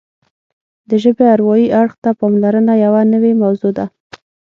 د 0.89 0.91
ژبې 1.03 1.25
اروايي 1.35 1.67
اړخ 1.81 1.93
ته 2.03 2.09
پاملرنه 2.19 2.73
یوه 2.85 3.01
نوې 3.13 3.31
موضوع 3.43 3.71
ده 3.77 3.85